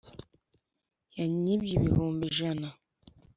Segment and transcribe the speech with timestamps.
[1.17, 2.67] Yanyibye ibihumbi ijana